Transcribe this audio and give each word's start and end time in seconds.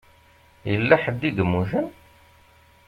Yella 0.71 0.95
ḥedd 1.03 1.21
i 1.29 1.31
yemmuten? 1.35 1.87